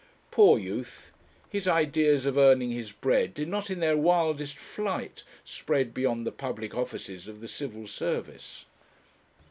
[0.31, 1.11] Poor youth!
[1.51, 6.31] his ideas of earning his bread did not in their wildest flight spread beyond the
[6.31, 8.65] public offices of the Civil Service.